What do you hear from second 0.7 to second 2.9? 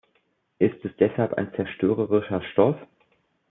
es deshalb ein zerstörerischer Stoff?